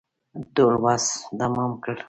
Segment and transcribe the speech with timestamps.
[0.55, 1.05] ټول وس
[1.39, 1.95] تمام کړ.